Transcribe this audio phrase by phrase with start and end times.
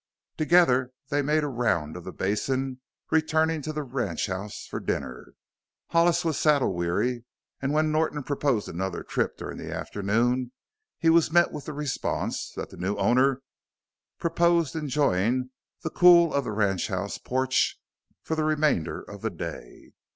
[0.35, 5.35] Together they made a round of the basin, returning to the ranchhouse for dinner.
[5.91, 7.23] Hollis was saddle weary
[7.61, 10.53] and when Norton proposed another trip during the afternoon
[10.97, 13.43] he was met with the response that the new owner
[14.17, 15.51] purposed enjoying
[15.83, 17.79] the cool of the ranchhouse porch
[18.23, 19.93] for the remainder of the day.